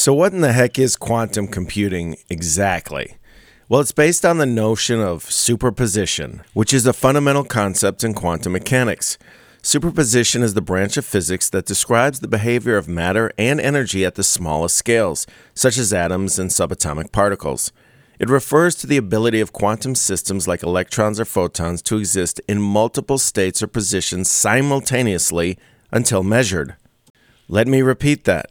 [0.00, 3.18] So, what in the heck is quantum computing exactly?
[3.68, 8.54] Well, it's based on the notion of superposition, which is a fundamental concept in quantum
[8.54, 9.18] mechanics.
[9.60, 14.14] Superposition is the branch of physics that describes the behavior of matter and energy at
[14.14, 17.70] the smallest scales, such as atoms and subatomic particles.
[18.18, 22.62] It refers to the ability of quantum systems like electrons or photons to exist in
[22.62, 25.58] multiple states or positions simultaneously
[25.92, 26.74] until measured.
[27.48, 28.50] Let me repeat that.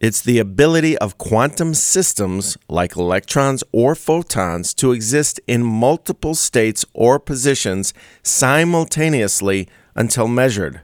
[0.00, 6.86] It's the ability of quantum systems like electrons or photons to exist in multiple states
[6.94, 10.80] or positions simultaneously until measured.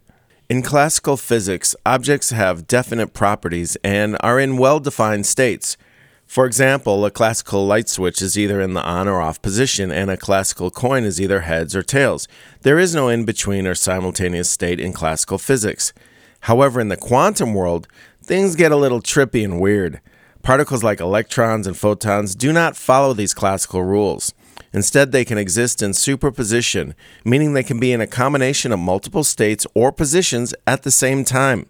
[0.50, 5.78] In classical physics, objects have definite properties and are in well defined states.
[6.26, 10.10] For example, a classical light switch is either in the on or off position, and
[10.10, 12.28] a classical coin is either heads or tails.
[12.60, 15.94] There is no in between or simultaneous state in classical physics.
[16.40, 17.88] However, in the quantum world,
[18.26, 20.00] things get a little trippy and weird.
[20.42, 24.34] Particles like electrons and photons do not follow these classical rules.
[24.72, 29.22] Instead, they can exist in superposition, meaning they can be in a combination of multiple
[29.22, 31.66] states or positions at the same time.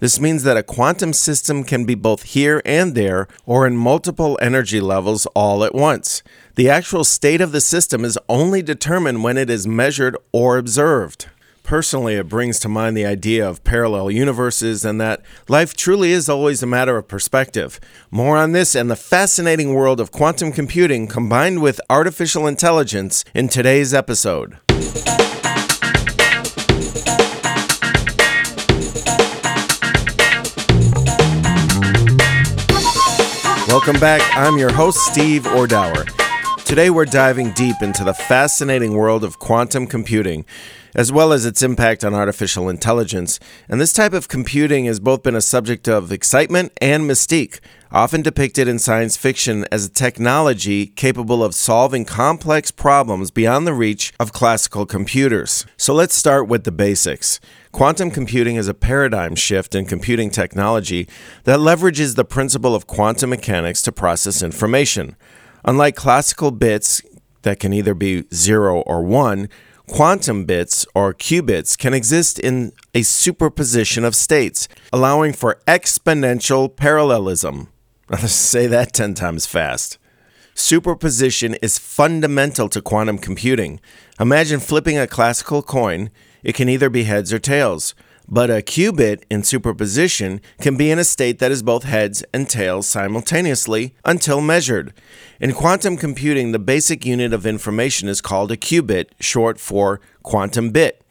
[0.00, 4.36] This means that a quantum system can be both here and there, or in multiple
[4.42, 6.24] energy levels all at once.
[6.56, 11.28] The actual state of the system is only determined when it is measured or observed.
[11.62, 16.28] Personally, it brings to mind the idea of parallel universes and that life truly is
[16.28, 17.78] always a matter of perspective.
[18.10, 23.48] More on this and the fascinating world of quantum computing combined with artificial intelligence in
[23.48, 24.58] today's episode.
[33.68, 34.20] Welcome back.
[34.36, 36.10] I'm your host, Steve Ordauer.
[36.64, 40.44] Today, we're diving deep into the fascinating world of quantum computing
[40.94, 43.40] as well as its impact on artificial intelligence.
[43.68, 48.22] And this type of computing has both been a subject of excitement and mystique, often
[48.22, 54.12] depicted in science fiction as a technology capable of solving complex problems beyond the reach
[54.18, 55.66] of classical computers.
[55.76, 57.40] So let's start with the basics.
[57.70, 61.08] Quantum computing is a paradigm shift in computing technology
[61.44, 65.16] that leverages the principle of quantum mechanics to process information.
[65.64, 67.02] Unlike classical bits
[67.42, 69.48] that can either be 0 or 1,
[69.92, 77.68] Quantum bits, or qubits, can exist in a superposition of states, allowing for exponential parallelism.
[78.20, 79.98] Say that 10 times fast.
[80.54, 83.80] Superposition is fundamental to quantum computing.
[84.18, 86.08] Imagine flipping a classical coin,
[86.42, 87.94] it can either be heads or tails.
[88.32, 92.48] But a qubit in superposition can be in a state that is both heads and
[92.48, 94.94] tails simultaneously until measured.
[95.38, 100.70] In quantum computing, the basic unit of information is called a qubit, short for quantum
[100.70, 101.04] bit.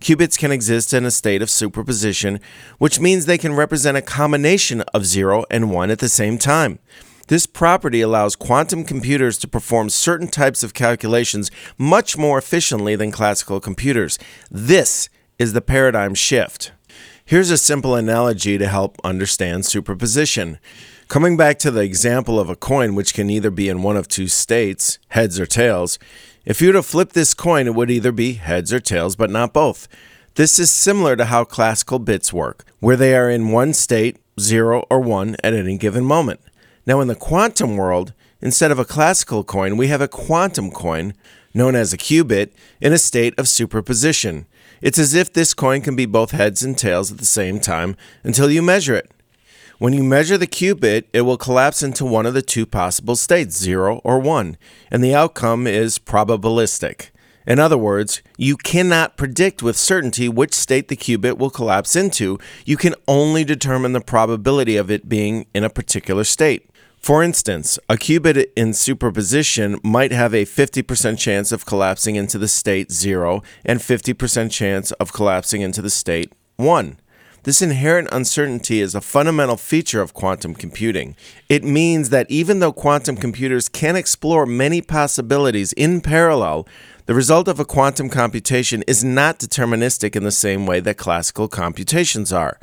[0.00, 2.38] Qubits can exist in a state of superposition,
[2.78, 6.78] which means they can represent a combination of 0 and 1 at the same time.
[7.26, 13.10] This property allows quantum computers to perform certain types of calculations much more efficiently than
[13.10, 14.16] classical computers.
[14.48, 15.08] This
[15.38, 16.72] is the paradigm shift.
[17.24, 20.58] Here's a simple analogy to help understand superposition.
[21.08, 24.08] Coming back to the example of a coin which can either be in one of
[24.08, 25.98] two states, heads or tails,
[26.44, 29.30] if you were to flip this coin, it would either be heads or tails, but
[29.30, 29.86] not both.
[30.34, 34.84] This is similar to how classical bits work, where they are in one state, 0
[34.90, 36.40] or 1, at any given moment.
[36.86, 41.12] Now, in the quantum world, instead of a classical coin, we have a quantum coin,
[41.52, 44.46] known as a qubit, in a state of superposition.
[44.80, 47.96] It's as if this coin can be both heads and tails at the same time
[48.22, 49.10] until you measure it.
[49.78, 53.56] When you measure the qubit, it will collapse into one of the two possible states,
[53.56, 54.56] 0 or 1,
[54.90, 57.10] and the outcome is probabilistic.
[57.46, 62.38] In other words, you cannot predict with certainty which state the qubit will collapse into.
[62.66, 66.68] You can only determine the probability of it being in a particular state.
[66.98, 72.48] For instance, a qubit in superposition might have a 50% chance of collapsing into the
[72.48, 76.98] state 0 and 50% chance of collapsing into the state 1.
[77.44, 81.16] This inherent uncertainty is a fundamental feature of quantum computing.
[81.48, 86.66] It means that even though quantum computers can explore many possibilities in parallel,
[87.06, 91.48] the result of a quantum computation is not deterministic in the same way that classical
[91.48, 92.58] computations are.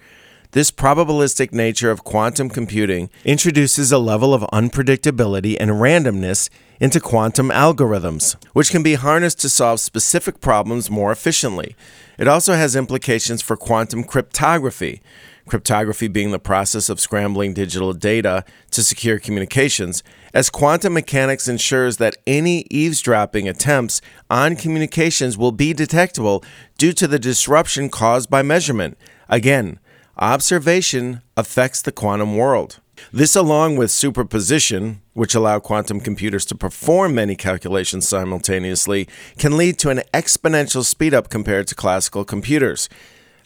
[0.55, 6.49] This probabilistic nature of quantum computing introduces a level of unpredictability and randomness
[6.79, 11.75] into quantum algorithms, which can be harnessed to solve specific problems more efficiently.
[12.17, 15.01] It also has implications for quantum cryptography,
[15.45, 20.03] cryptography being the process of scrambling digital data to secure communications,
[20.33, 23.99] as quantum mechanics ensures that any eavesdropping attempts
[24.29, 26.45] on communications will be detectable
[26.77, 28.97] due to the disruption caused by measurement.
[29.27, 29.79] Again,
[30.17, 32.79] Observation affects the quantum world.
[33.11, 39.77] This, along with superposition, which allow quantum computers to perform many calculations simultaneously, can lead
[39.79, 42.87] to an exponential speedup compared to classical computers.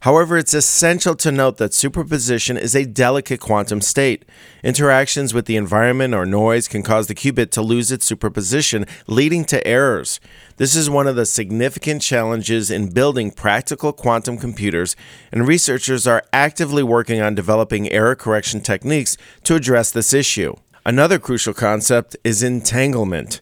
[0.03, 4.23] However, it's essential to note that superposition is a delicate quantum state.
[4.63, 9.43] Interactions with the environment or noise can cause the qubit to lose its superposition, leading
[9.45, 10.21] to errors.
[10.59, 14.93] This is one of the significant challenges in building practical quantum computers,
[15.31, 19.15] and researchers are actively working on developing error correction techniques
[19.45, 20.55] to address this issue.
[20.85, 23.39] Another crucial concept is entanglement.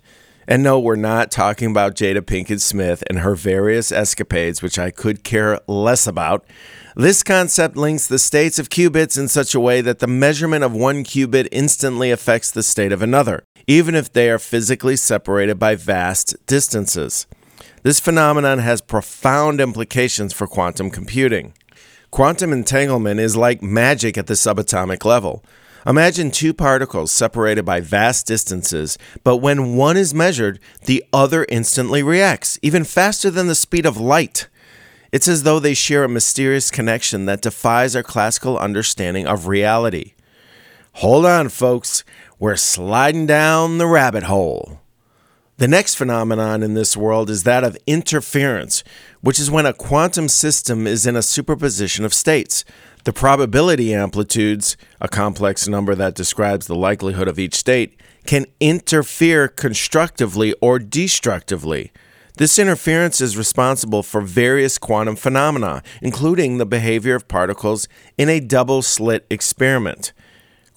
[0.47, 4.91] And no, we're not talking about Jada Pinkett Smith and her various escapades, which I
[4.91, 6.45] could care less about.
[6.95, 10.71] This concept links the states of qubits in such a way that the measurement of
[10.71, 15.75] one qubit instantly affects the state of another, even if they are physically separated by
[15.75, 17.27] vast distances.
[17.83, 21.53] This phenomenon has profound implications for quantum computing.
[22.09, 25.43] Quantum entanglement is like magic at the subatomic level.
[25.85, 32.03] Imagine two particles separated by vast distances, but when one is measured, the other instantly
[32.03, 34.47] reacts, even faster than the speed of light.
[35.11, 40.13] It's as though they share a mysterious connection that defies our classical understanding of reality.
[40.95, 42.03] Hold on, folks,
[42.39, 44.79] we're sliding down the rabbit hole.
[45.57, 48.83] The next phenomenon in this world is that of interference,
[49.21, 52.63] which is when a quantum system is in a superposition of states.
[53.05, 59.47] The probability amplitudes, a complex number that describes the likelihood of each state, can interfere
[59.47, 61.91] constructively or destructively.
[62.37, 68.39] This interference is responsible for various quantum phenomena, including the behavior of particles in a
[68.39, 70.13] double slit experiment.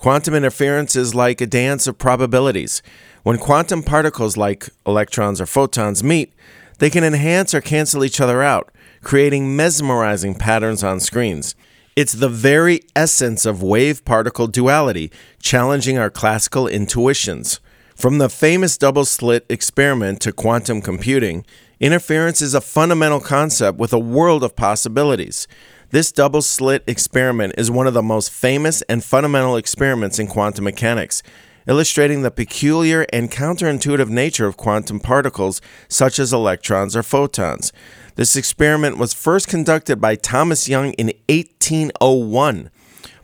[0.00, 2.81] Quantum interference is like a dance of probabilities.
[3.23, 6.32] When quantum particles like electrons or photons meet,
[6.79, 11.55] they can enhance or cancel each other out, creating mesmerizing patterns on screens.
[11.97, 17.61] It's the very essence of wave particle duality, challenging our classical intuitions.
[17.94, 21.44] From the famous double slit experiment to quantum computing,
[21.79, 25.46] interference is a fundamental concept with a world of possibilities.
[25.93, 30.63] This double slit experiment is one of the most famous and fundamental experiments in quantum
[30.63, 31.21] mechanics,
[31.67, 37.73] illustrating the peculiar and counterintuitive nature of quantum particles such as electrons or photons.
[38.15, 42.71] This experiment was first conducted by Thomas Young in 1801,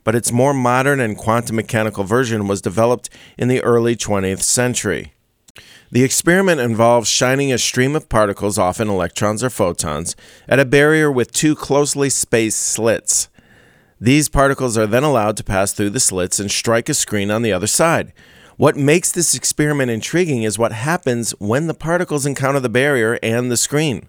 [0.03, 3.09] but its more modern and quantum mechanical version was developed
[3.39, 5.13] in the early 20th century.
[5.91, 10.17] The experiment involves shining a stream of particles, often electrons or photons,
[10.49, 13.29] at a barrier with two closely spaced slits.
[14.01, 17.43] These particles are then allowed to pass through the slits and strike a screen on
[17.43, 18.13] the other side.
[18.57, 23.51] What makes this experiment intriguing is what happens when the particles encounter the barrier and
[23.51, 24.09] the screen.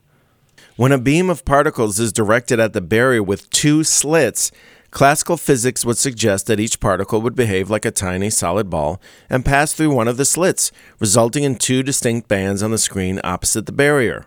[0.77, 4.51] When a beam of particles is directed at the barrier with two slits,
[4.97, 8.99] classical physics would suggest that each particle would behave like a tiny solid ball
[9.29, 13.21] and pass through one of the slits, resulting in two distinct bands on the screen
[13.23, 14.25] opposite the barrier.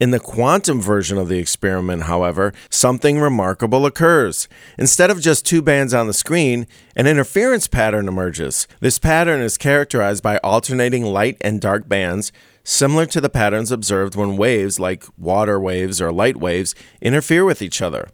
[0.00, 4.48] In the quantum version of the experiment, however, something remarkable occurs.
[4.78, 6.66] Instead of just two bands on the screen,
[6.96, 8.66] an interference pattern emerges.
[8.80, 12.32] This pattern is characterized by alternating light and dark bands
[12.64, 17.60] similar to the patterns observed when waves, like water waves or light waves, interfere with
[17.60, 18.08] each other.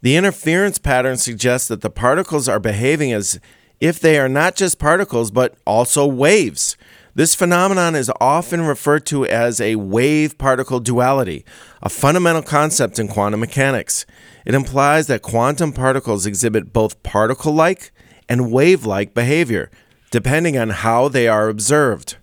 [0.00, 3.40] The interference pattern suggests that the particles are behaving as
[3.80, 6.76] if they are not just particles, but also waves.
[7.14, 11.44] This phenomenon is often referred to as a wave particle duality,
[11.82, 14.06] a fundamental concept in quantum mechanics.
[14.46, 17.90] It implies that quantum particles exhibit both particle like
[18.28, 19.68] and wave like behavior,
[20.12, 22.18] depending on how they are observed.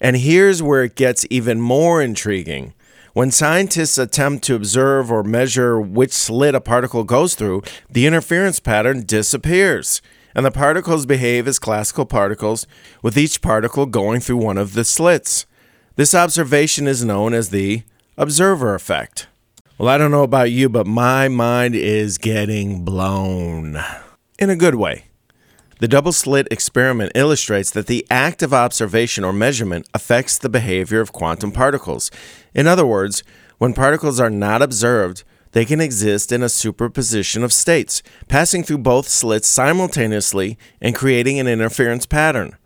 [0.00, 2.72] And here's where it gets even more intriguing.
[3.14, 8.58] When scientists attempt to observe or measure which slit a particle goes through, the interference
[8.58, 10.00] pattern disappears,
[10.34, 12.66] and the particles behave as classical particles,
[13.02, 15.44] with each particle going through one of the slits.
[15.96, 17.82] This observation is known as the
[18.16, 19.26] observer effect.
[19.76, 23.78] Well, I don't know about you, but my mind is getting blown.
[24.38, 25.04] In a good way.
[25.82, 31.00] The double slit experiment illustrates that the act of observation or measurement affects the behavior
[31.00, 32.08] of quantum particles.
[32.54, 33.24] In other words,
[33.58, 38.78] when particles are not observed, they can exist in a superposition of states, passing through
[38.78, 42.56] both slits simultaneously and creating an interference pattern.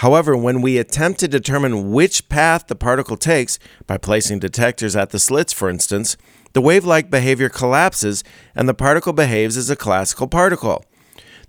[0.00, 5.12] However, when we attempt to determine which path the particle takes, by placing detectors at
[5.12, 6.18] the slits, for instance,
[6.52, 8.22] the wave like behavior collapses
[8.54, 10.84] and the particle behaves as a classical particle.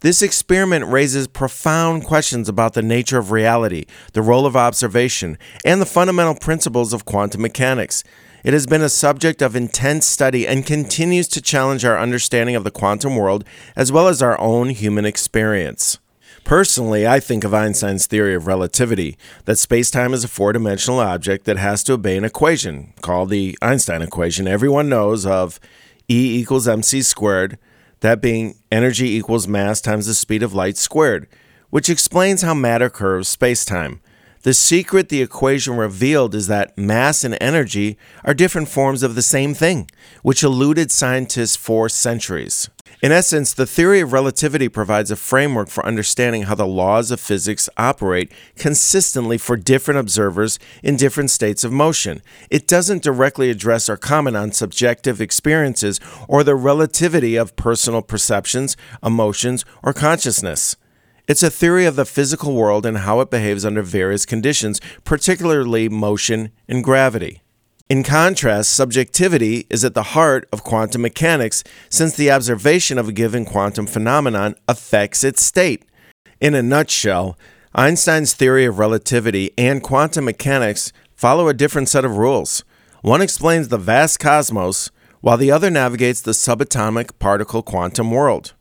[0.01, 5.82] This experiment raises profound questions about the nature of reality, the role of observation, and
[5.82, 8.04] the fundamental principles of quantum mechanics.
[8.44, 12.63] It has been a subject of intense study and continues to challenge our understanding of
[12.63, 13.44] the quantum world
[13.75, 15.98] as well as our own human experience.
[16.44, 21.46] Personally, I think of Einstein's theory of relativity that spacetime is a four dimensional object
[21.46, 24.48] that has to obey an equation called the Einstein equation.
[24.48, 25.60] Everyone knows of
[26.08, 27.58] E equals mc squared,
[28.00, 31.27] that being energy equals mass times the speed of light squared,
[31.70, 34.00] which explains how matter curves spacetime.
[34.44, 39.22] The secret the equation revealed is that mass and energy are different forms of the
[39.22, 39.89] same thing,
[40.22, 42.70] which eluded scientists for centuries.
[43.00, 47.20] In essence, the theory of relativity provides a framework for understanding how the laws of
[47.20, 52.24] physics operate consistently for different observers in different states of motion.
[52.50, 58.75] It doesn't directly address or comment on subjective experiences or the relativity of personal perceptions,
[59.03, 60.75] emotions, or consciousness.
[61.27, 65.88] It's a theory of the physical world and how it behaves under various conditions, particularly
[65.88, 67.41] motion and gravity.
[67.89, 73.13] In contrast, subjectivity is at the heart of quantum mechanics since the observation of a
[73.13, 75.86] given quantum phenomenon affects its state.
[76.41, 77.38] In a nutshell,
[77.74, 82.62] Einstein's theory of relativity and quantum mechanics follow a different set of rules.
[83.03, 84.91] One explains the vast cosmos,
[85.22, 88.53] while the other navigates the subatomic particle quantum world.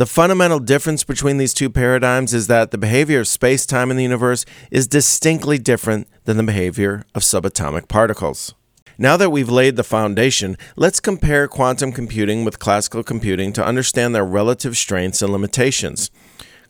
[0.00, 3.98] The fundamental difference between these two paradigms is that the behavior of space time in
[3.98, 8.54] the universe is distinctly different than the behavior of subatomic particles.
[8.96, 14.14] Now that we've laid the foundation, let's compare quantum computing with classical computing to understand
[14.14, 16.10] their relative strengths and limitations.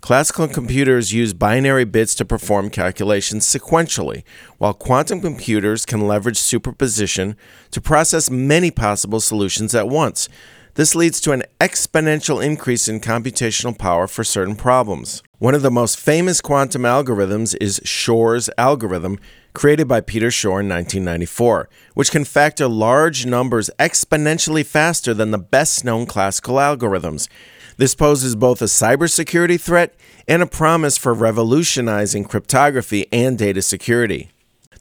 [0.00, 4.24] Classical computers use binary bits to perform calculations sequentially,
[4.58, 7.36] while quantum computers can leverage superposition
[7.70, 10.28] to process many possible solutions at once.
[10.80, 15.22] This leads to an exponential increase in computational power for certain problems.
[15.36, 19.18] One of the most famous quantum algorithms is Shor's algorithm,
[19.52, 25.36] created by Peter Shor in 1994, which can factor large numbers exponentially faster than the
[25.36, 27.28] best known classical algorithms.
[27.76, 29.94] This poses both a cybersecurity threat
[30.26, 34.30] and a promise for revolutionizing cryptography and data security.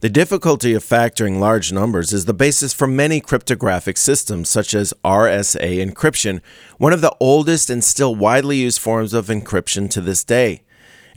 [0.01, 4.93] The difficulty of factoring large numbers is the basis for many cryptographic systems, such as
[5.03, 6.39] RSA encryption,
[6.77, 10.63] one of the oldest and still widely used forms of encryption to this day.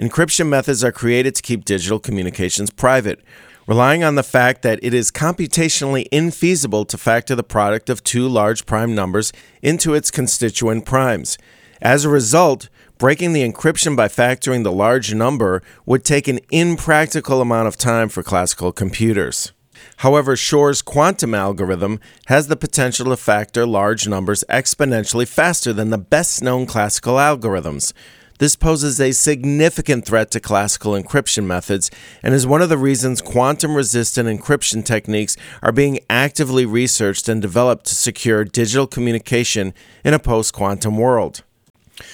[0.01, 3.21] Encryption methods are created to keep digital communications private,
[3.69, 8.27] relying on the fact that it is computationally infeasible to factor the product of two
[8.27, 11.39] large prime numbers into its constituent primes.
[11.81, 12.69] As a result,
[13.03, 18.09] breaking the encryption by factoring the large number would take an impractical amount of time
[18.09, 19.51] for classical computers.
[19.97, 25.99] However, Shor's quantum algorithm has the potential to factor large numbers exponentially faster than the
[25.99, 27.93] best known classical algorithms.
[28.39, 31.91] This poses a significant threat to classical encryption methods
[32.23, 37.43] and is one of the reasons quantum resistant encryption techniques are being actively researched and
[37.43, 41.43] developed to secure digital communication in a post quantum world.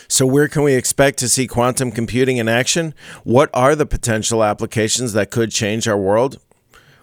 [0.09, 2.95] So, where can we expect to see quantum computing in action?
[3.25, 6.39] What are the potential applications that could change our world?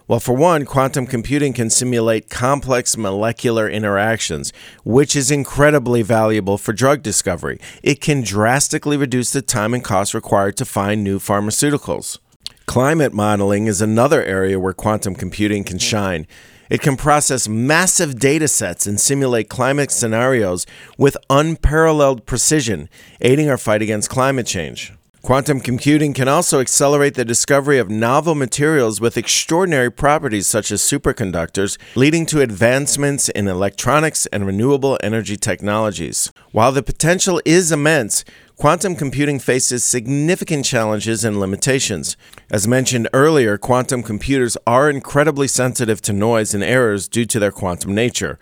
[0.08, 4.52] Well, for one, quantum computing can simulate complex molecular interactions,
[4.84, 7.58] which is incredibly valuable for drug discovery.
[7.82, 12.18] It can drastically reduce the time and cost required to find new pharmaceuticals.
[12.66, 16.26] Climate modeling is another area where quantum computing can shine.
[16.68, 20.66] It can process massive data sets and simulate climate scenarios
[20.98, 22.88] with unparalleled precision,
[23.20, 24.95] aiding our fight against climate change.
[25.26, 30.80] Quantum computing can also accelerate the discovery of novel materials with extraordinary properties such as
[30.80, 36.30] superconductors, leading to advancements in electronics and renewable energy technologies.
[36.52, 42.16] While the potential is immense, quantum computing faces significant challenges and limitations.
[42.48, 47.50] As mentioned earlier, quantum computers are incredibly sensitive to noise and errors due to their
[47.50, 48.38] quantum nature.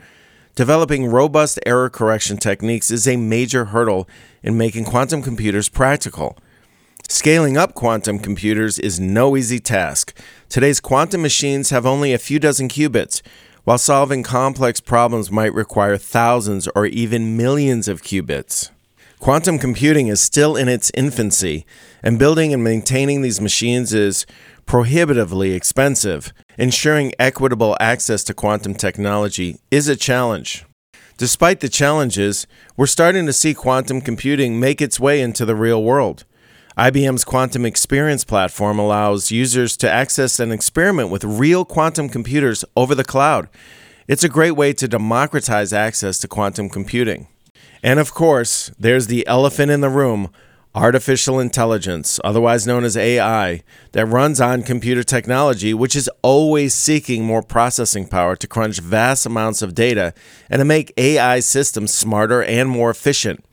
[0.54, 4.06] Developing robust error correction techniques is a major hurdle
[4.42, 6.36] in making quantum computers practical.
[7.08, 10.16] Scaling up quantum computers is no easy task.
[10.49, 13.20] Today's quantum machines have only a few dozen qubits,
[13.64, 18.70] while solving complex problems might require thousands or even millions of qubits.
[19.20, 21.66] Quantum computing is still in its infancy,
[22.02, 24.26] and building and maintaining these machines is
[24.64, 26.32] prohibitively expensive.
[26.58, 30.64] Ensuring equitable access to quantum technology is a challenge.
[31.18, 32.46] Despite the challenges,
[32.76, 36.25] we're starting to see quantum computing make its way into the real world.
[36.76, 42.96] IBM's Quantum Experience platform allows users to access and experiment with real quantum computers over
[42.96, 43.48] the cloud.
[44.08, 47.28] It's a great way to democratize access to quantum computing.
[47.84, 50.30] And of course, there's the elephant in the room
[50.74, 53.62] artificial intelligence, otherwise known as AI,
[53.92, 59.24] that runs on computer technology, which is always seeking more processing power to crunch vast
[59.24, 60.12] amounts of data
[60.50, 63.44] and to make AI systems smarter and more efficient.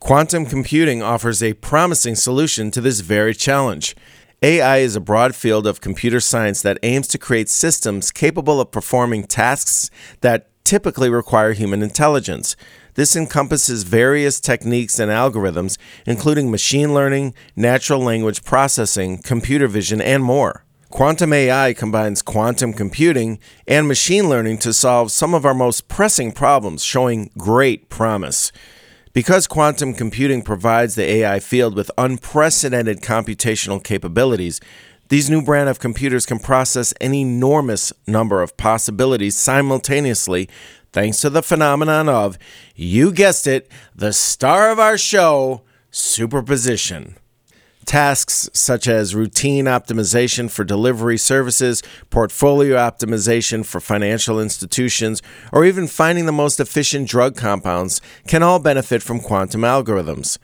[0.00, 3.96] Quantum computing offers a promising solution to this very challenge.
[4.42, 8.70] AI is a broad field of computer science that aims to create systems capable of
[8.70, 9.90] performing tasks
[10.20, 12.54] that typically require human intelligence.
[12.94, 15.76] This encompasses various techniques and algorithms,
[16.06, 20.64] including machine learning, natural language processing, computer vision, and more.
[20.90, 26.30] Quantum AI combines quantum computing and machine learning to solve some of our most pressing
[26.30, 28.52] problems, showing great promise.
[29.12, 34.60] Because quantum computing provides the AI field with unprecedented computational capabilities,
[35.08, 40.48] these new brand of computers can process an enormous number of possibilities simultaneously
[40.92, 42.38] thanks to the phenomenon of,
[42.74, 47.16] you guessed it, the star of our show, superposition.
[47.88, 55.22] Tasks such as routine optimization for delivery services, portfolio optimization for financial institutions,
[55.54, 60.36] or even finding the most efficient drug compounds can all benefit from quantum algorithms.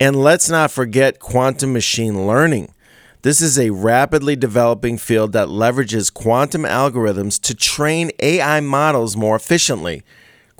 [0.00, 2.74] And let's not forget quantum machine learning.
[3.22, 9.36] This is a rapidly developing field that leverages quantum algorithms to train AI models more
[9.36, 10.02] efficiently.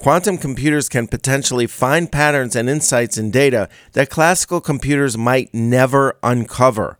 [0.03, 6.19] Quantum computers can potentially find patterns and insights in data that classical computers might never
[6.25, 6.99] uncover.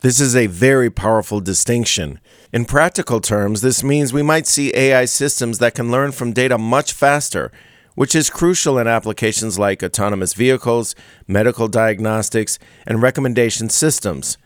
[0.00, 2.20] This is a very powerful distinction.
[2.52, 6.58] In practical terms, this means we might see AI systems that can learn from data
[6.58, 7.50] much faster,
[7.94, 10.94] which is crucial in applications like autonomous vehicles,
[11.26, 14.36] medical diagnostics, and recommendation systems.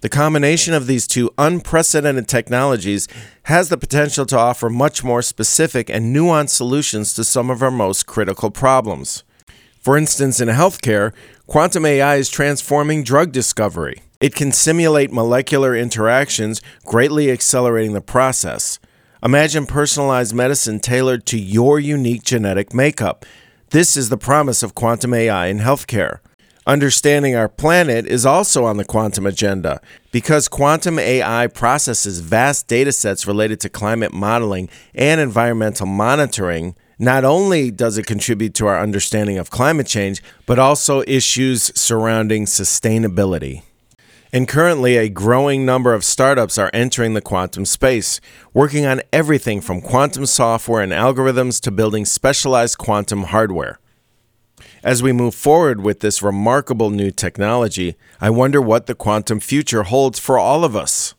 [0.00, 3.06] The combination of these two unprecedented technologies
[3.44, 7.70] has the potential to offer much more specific and nuanced solutions to some of our
[7.70, 9.24] most critical problems.
[9.78, 11.12] For instance, in healthcare,
[11.46, 14.02] quantum AI is transforming drug discovery.
[14.20, 18.78] It can simulate molecular interactions, greatly accelerating the process.
[19.22, 23.26] Imagine personalized medicine tailored to your unique genetic makeup.
[23.68, 26.20] This is the promise of quantum AI in healthcare.
[26.66, 29.80] Understanding our planet is also on the quantum agenda
[30.12, 36.76] because quantum AI processes vast data sets related to climate modeling and environmental monitoring.
[36.98, 42.44] Not only does it contribute to our understanding of climate change, but also issues surrounding
[42.44, 43.62] sustainability.
[44.30, 48.20] And currently, a growing number of startups are entering the quantum space,
[48.52, 53.79] working on everything from quantum software and algorithms to building specialized quantum hardware.
[54.82, 59.82] As we move forward with this remarkable new technology, I wonder what the quantum future
[59.82, 61.14] holds for all of us.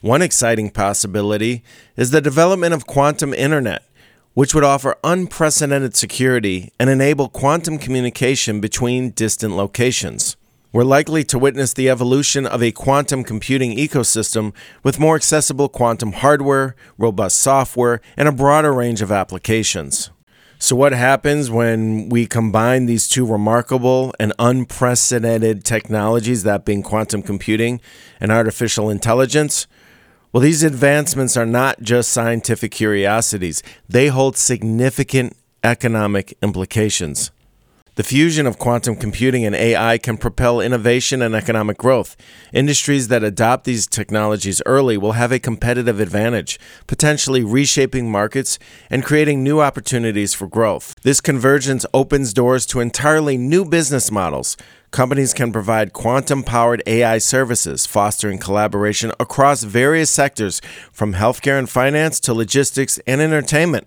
[0.00, 1.62] One exciting possibility
[1.96, 3.84] is the development of quantum internet,
[4.34, 10.36] which would offer unprecedented security and enable quantum communication between distant locations.
[10.72, 16.10] We're likely to witness the evolution of a quantum computing ecosystem with more accessible quantum
[16.10, 20.10] hardware, robust software, and a broader range of applications.
[20.58, 27.22] So, what happens when we combine these two remarkable and unprecedented technologies, that being quantum
[27.22, 27.80] computing
[28.20, 29.66] and artificial intelligence?
[30.32, 37.30] Well, these advancements are not just scientific curiosities, they hold significant economic implications.
[37.96, 42.14] The fusion of quantum computing and AI can propel innovation and economic growth.
[42.52, 48.58] Industries that adopt these technologies early will have a competitive advantage, potentially reshaping markets
[48.90, 50.94] and creating new opportunities for growth.
[51.04, 54.58] This convergence opens doors to entirely new business models.
[54.90, 60.60] Companies can provide quantum powered AI services, fostering collaboration across various sectors
[60.92, 63.86] from healthcare and finance to logistics and entertainment.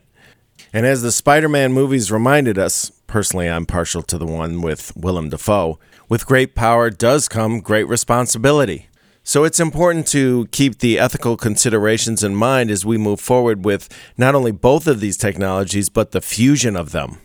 [0.74, 4.96] And as the Spider Man movies reminded us, personally I'm partial to the one with
[4.96, 8.88] Willem Dafoe, with great power does come great responsibility.
[9.24, 13.90] So it's important to keep the ethical considerations in mind as we move forward with
[14.18, 17.18] not only both of these technologies, but the fusion of them.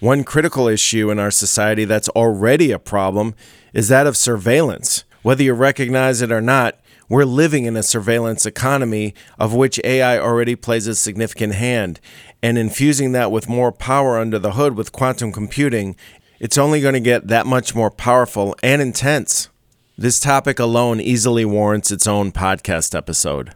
[0.00, 3.34] One critical issue in our society that's already a problem
[3.74, 5.04] is that of surveillance.
[5.22, 10.16] Whether you recognize it or not, we're living in a surveillance economy of which AI
[10.16, 12.00] already plays a significant hand.
[12.40, 15.96] And infusing that with more power under the hood with quantum computing,
[16.38, 19.48] it's only going to get that much more powerful and intense.
[19.98, 23.54] This topic alone easily warrants its own podcast episode.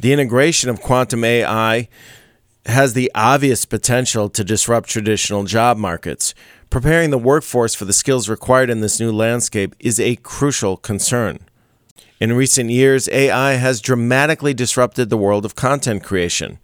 [0.00, 1.88] The integration of quantum AI
[2.66, 6.34] has the obvious potential to disrupt traditional job markets.
[6.70, 11.38] Preparing the workforce for the skills required in this new landscape is a crucial concern.
[12.20, 16.58] In recent years, AI has dramatically disrupted the world of content creation.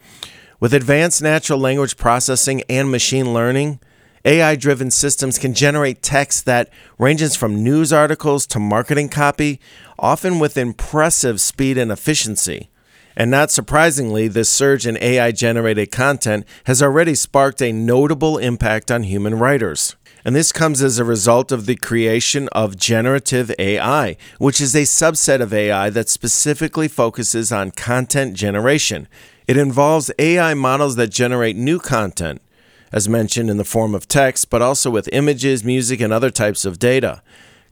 [0.61, 3.81] With advanced natural language processing and machine learning,
[4.27, 6.69] AI driven systems can generate text that
[6.99, 9.61] ranges from news articles to marketing copy,
[9.99, 12.69] often with impressive speed and efficiency.
[13.17, 18.91] And not surprisingly, this surge in AI generated content has already sparked a notable impact
[18.91, 19.97] on human writers.
[20.27, 24.83] And this comes as a result of the creation of generative AI, which is a
[24.83, 29.07] subset of AI that specifically focuses on content generation.
[29.47, 32.43] It involves AI models that generate new content,
[32.91, 36.65] as mentioned in the form of text, but also with images, music, and other types
[36.65, 37.23] of data.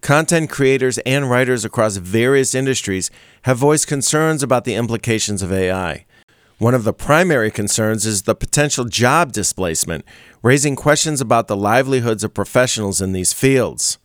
[0.00, 3.10] Content creators and writers across various industries
[3.42, 6.06] have voiced concerns about the implications of AI.
[6.58, 10.04] One of the primary concerns is the potential job displacement,
[10.40, 13.98] raising questions about the livelihoods of professionals in these fields.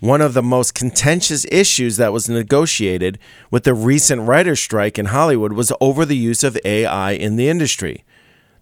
[0.00, 3.18] One of the most contentious issues that was negotiated
[3.50, 7.50] with the recent writer's strike in Hollywood was over the use of AI in the
[7.50, 8.02] industry.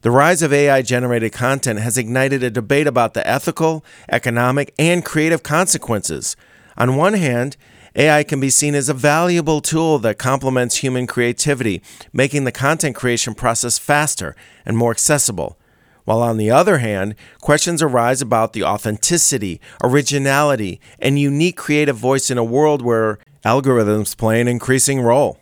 [0.00, 5.04] The rise of AI generated content has ignited a debate about the ethical, economic, and
[5.04, 6.34] creative consequences.
[6.76, 7.56] On one hand,
[7.94, 12.94] AI can be seen as a valuable tool that complements human creativity, making the content
[12.94, 15.58] creation process faster and more accessible.
[16.04, 22.30] While on the other hand, questions arise about the authenticity, originality, and unique creative voice
[22.30, 25.38] in a world where algorithms play an increasing role.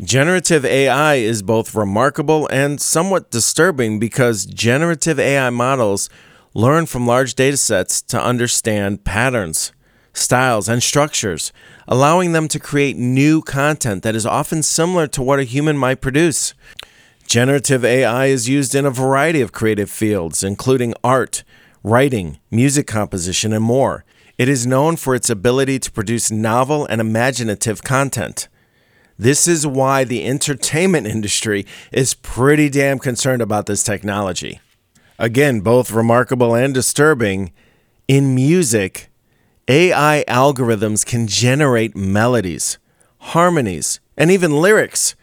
[0.00, 6.08] Generative AI is both remarkable and somewhat disturbing because generative AI models
[6.54, 9.72] learn from large datasets to understand patterns
[10.12, 11.52] styles, and structures,
[11.88, 16.00] allowing them to create new content that is often similar to what a human might
[16.00, 16.54] produce.
[17.26, 21.44] Generative AI is used in a variety of creative fields, including art,
[21.82, 24.04] writing, music composition, and more.
[24.36, 28.48] It is known for its ability to produce novel and imaginative content.
[29.18, 34.60] This is why the entertainment industry is pretty damn concerned about this technology.
[35.18, 37.52] Again, both remarkable and disturbing.
[38.08, 39.09] In music,
[39.70, 42.78] AI algorithms can generate melodies,
[43.18, 45.14] harmonies, and even lyrics.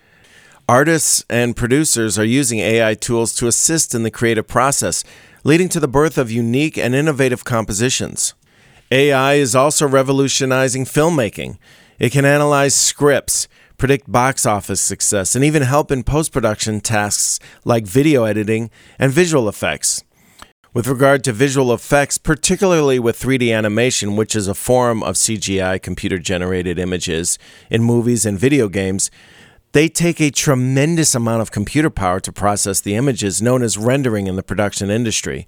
[0.70, 5.04] Artists and producers are using AI tools to assist in the creative process,
[5.44, 8.36] leading to the birth of unique and innovative compositions.
[8.90, 11.58] AI is also revolutionizing filmmaking.
[12.00, 17.42] It can analyze scripts, predict box office success, and even help in post production tasks
[17.66, 20.06] like video editing and visual effects.
[20.74, 25.82] With regard to visual effects, particularly with 3D animation, which is a form of CGI
[25.82, 29.10] computer generated images in movies and video games,
[29.72, 34.28] they take a tremendous amount of computer power to process the images, known as rendering
[34.28, 35.48] in the production industry.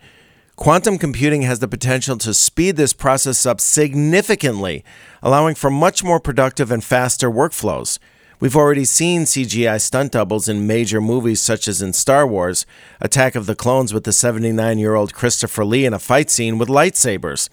[0.55, 4.85] Quantum computing has the potential to speed this process up significantly,
[5.21, 7.99] allowing for much more productive and faster workflows.
[8.41, 12.65] We've already seen CGI stunt doubles in major movies such as in Star Wars,
[13.01, 16.57] Attack of the Clones with the 79 year old Christopher Lee in a fight scene
[16.57, 17.49] with lightsabers.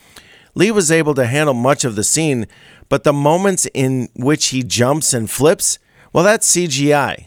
[0.55, 2.47] Lee was able to handle much of the scene,
[2.89, 5.81] but the moments in which he jumps and flips,
[6.13, 7.27] well, that's CGI.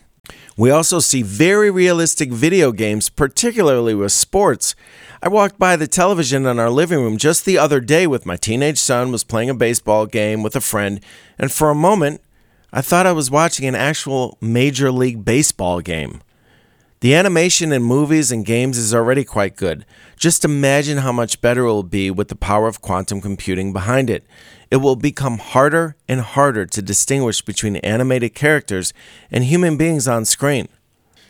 [0.55, 4.73] We also see very realistic video games, particularly with sports.
[5.21, 8.37] I walked by the television in our living room just the other day with my
[8.37, 11.01] teenage son was playing a baseball game with a friend,
[11.37, 12.21] and for a moment
[12.71, 16.21] I thought I was watching an actual Major League Baseball game.
[16.99, 19.87] The animation in movies and games is already quite good.
[20.17, 24.07] Just imagine how much better it will be with the power of quantum computing behind
[24.07, 24.23] it.
[24.69, 28.93] It will become harder and harder to distinguish between animated characters
[29.31, 30.67] and human beings on screen.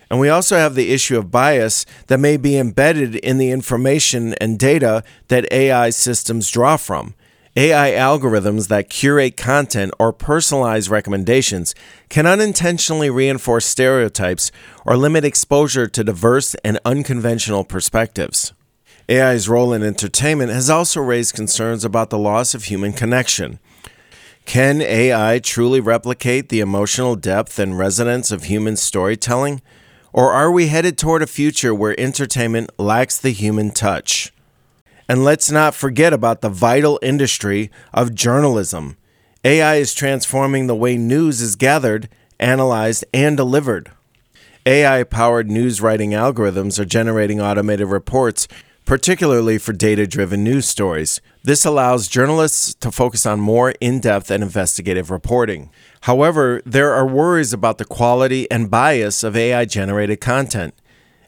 [0.10, 4.34] And we also have the issue of bias that may be embedded in the information
[4.41, 7.13] and data that AI systems draw from.
[7.56, 11.74] AI algorithms that curate content or personalize recommendations
[12.08, 14.52] can unintentionally reinforce stereotypes
[14.86, 18.54] or limit exposure to diverse and unconventional perspectives.
[19.10, 23.58] AI's role in entertainment has also raised concerns about the loss of human connection.
[24.46, 29.62] Can AI truly replicate the emotional depth and resonance of human storytelling?
[30.14, 34.32] Or are we headed toward a future where entertainment lacks the human touch?
[35.10, 38.95] And let's not forget about the vital industry of journalism.
[39.43, 43.91] AI is transforming the way news is gathered, analyzed, and delivered.
[44.67, 48.48] AI powered news writing algorithms are generating automated reports,
[48.86, 51.22] particularly for data driven news stories.
[51.43, 55.72] This allows journalists to focus on more in depth and investigative reporting.
[56.02, 60.76] However, there are worries about the quality and bias of AI generated content.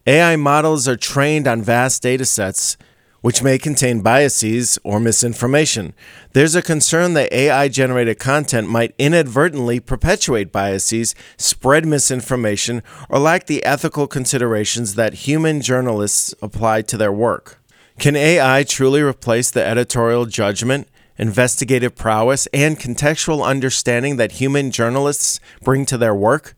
[0.06, 2.78] AI models are trained on vast data sets
[3.22, 5.94] which may contain biases or misinformation.
[6.34, 13.46] There's a concern that AI generated content might inadvertently perpetuate biases, spread misinformation, or lack
[13.46, 17.60] the ethical considerations that human journalists apply to their work.
[18.00, 25.40] Can AI truly replace the editorial judgment, investigative prowess, and contextual understanding that human journalists
[25.62, 26.56] bring to their work?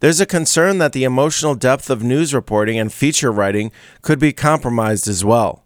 [0.00, 4.32] There's a concern that the emotional depth of news reporting and feature writing could be
[4.32, 5.65] compromised as well.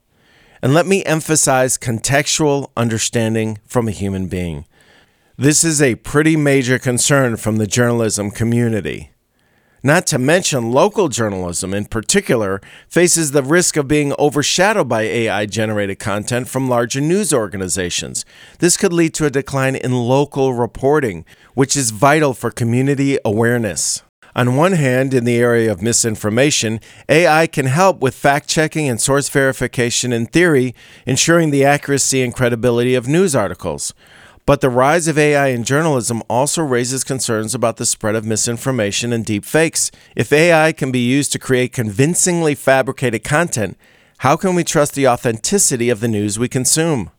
[0.63, 4.67] And let me emphasize contextual understanding from a human being.
[5.39, 9.11] This is a pretty major concern from the journalism community.
[9.83, 15.47] Not to mention, local journalism in particular faces the risk of being overshadowed by AI
[15.47, 18.27] generated content from larger news organizations.
[18.59, 24.03] This could lead to a decline in local reporting, which is vital for community awareness.
[24.35, 29.01] On one hand, in the area of misinformation, AI can help with fact checking and
[29.01, 33.93] source verification in theory, ensuring the accuracy and credibility of news articles.
[34.47, 39.13] But the rise of AI in journalism also raises concerns about the spread of misinformation
[39.13, 39.91] and deep fakes.
[40.17, 43.77] If AI can be used to create convincingly fabricated content,
[44.19, 47.11] how can we trust the authenticity of the news we consume?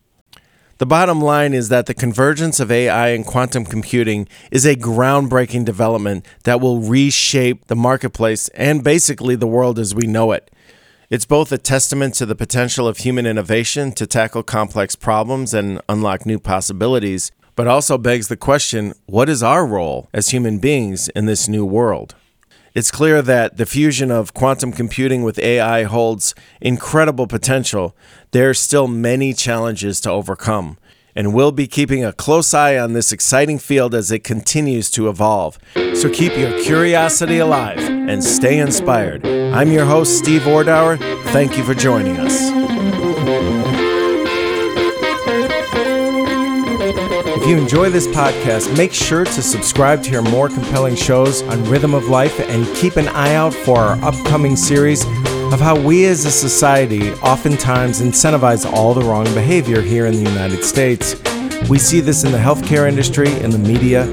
[0.78, 5.64] The bottom line is that the convergence of AI and quantum computing is a groundbreaking
[5.64, 10.50] development that will reshape the marketplace and basically the world as we know it.
[11.10, 15.80] It's both a testament to the potential of human innovation to tackle complex problems and
[15.88, 21.10] unlock new possibilities, but also begs the question what is our role as human beings
[21.10, 22.14] in this new world?
[22.74, 27.94] It's clear that the fusion of quantum computing with AI holds incredible potential.
[28.32, 30.78] There are still many challenges to overcome,
[31.14, 35.10] and we'll be keeping a close eye on this exciting field as it continues to
[35.10, 35.58] evolve.
[35.92, 39.26] So keep your curiosity alive and stay inspired.
[39.26, 40.98] I'm your host, Steve Ordauer.
[41.24, 42.50] Thank you for joining us.
[47.36, 51.62] If you enjoy this podcast, make sure to subscribe to hear more compelling shows on
[51.64, 55.04] Rhythm of Life and keep an eye out for our upcoming series
[55.52, 60.30] of how we as a society oftentimes incentivize all the wrong behavior here in the
[60.30, 61.14] United States.
[61.68, 64.04] We see this in the healthcare industry, in the media,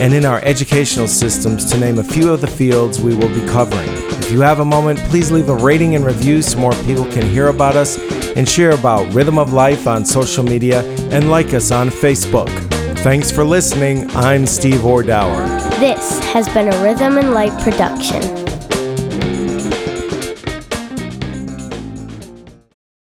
[0.00, 3.46] and in our educational systems, to name a few of the fields we will be
[3.46, 3.88] covering.
[4.18, 7.28] If you have a moment, please leave a rating and review so more people can
[7.28, 7.96] hear about us
[8.36, 12.50] and share about Rhythm of Life on social media and like us on Facebook.
[12.98, 14.10] Thanks for listening.
[14.16, 15.46] I'm Steve Ordauer.
[15.78, 18.47] This has been a Rhythm and Light production.